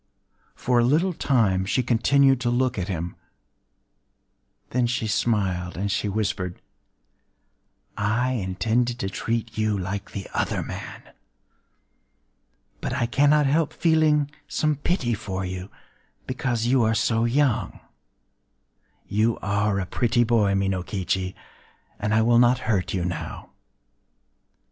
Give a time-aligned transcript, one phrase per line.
[0.55, 8.31] For a little time she continued to look at him;—then she smiled, and she whispered:—“I
[8.31, 11.03] intended to treat you like the other man.
[12.79, 17.79] But I cannot help feeling some pity for you,—because you are so young...
[19.05, 21.35] You are a pretty boy, Minokichi;
[21.99, 23.51] and I will not hurt you now.